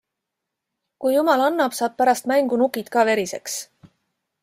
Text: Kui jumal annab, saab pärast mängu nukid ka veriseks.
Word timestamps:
Kui 1.03 1.13
jumal 1.17 1.45
annab, 1.49 1.77
saab 1.81 1.95
pärast 2.01 2.31
mängu 2.35 2.61
nukid 2.65 2.93
ka 2.97 3.07
veriseks. 3.11 3.61